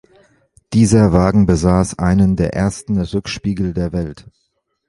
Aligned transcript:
Dieser 0.73 1.13
Wagen 1.13 1.45
besaß 1.45 1.99
einen 1.99 2.35
der 2.35 2.55
ersten 2.55 2.99
Rückspiegel 2.99 3.75
der 3.75 3.93
Welt. 3.93 4.25